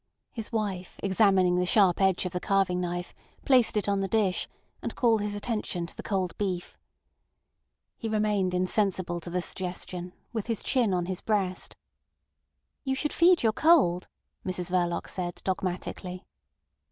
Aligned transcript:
His 0.31 0.51
wife 0.51 0.99
examining 1.03 1.57
the 1.59 1.65
sharp 1.67 2.01
edge 2.01 2.25
of 2.25 2.31
the 2.31 2.39
carving 2.39 2.81
knife, 2.81 3.13
placed 3.45 3.77
it 3.77 3.87
on 3.87 3.99
the 3.99 4.07
dish, 4.07 4.47
and 4.81 4.95
called 4.95 5.21
his 5.21 5.35
attention 5.35 5.85
to 5.85 5.95
the 5.95 6.01
cold 6.01 6.35
beef. 6.39 6.75
He 7.99 8.09
remained 8.09 8.55
insensible 8.55 9.19
to 9.19 9.29
the 9.29 9.43
suggestion, 9.43 10.13
with 10.33 10.47
his 10.47 10.63
chin 10.63 10.91
on 10.91 11.05
his 11.05 11.21
breast. 11.21 11.77
"You 12.83 12.95
should 12.95 13.13
feed 13.13 13.43
your 13.43 13.53
cold," 13.53 14.07
Mrs 14.43 14.71
Verloc 14.71 15.07
said 15.07 15.39
dogmatically. 15.43 16.25